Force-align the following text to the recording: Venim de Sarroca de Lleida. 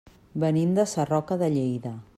Venim 0.43 0.71
de 0.79 0.87
Sarroca 0.93 1.37
de 1.45 1.55
Lleida. 1.59 1.95